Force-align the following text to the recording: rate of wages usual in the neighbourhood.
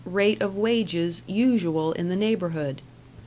rate 0.03 0.41
of 0.41 0.55
wages 0.57 1.21
usual 1.27 1.91
in 1.91 2.09
the 2.09 2.15
neighbourhood. 2.15 2.81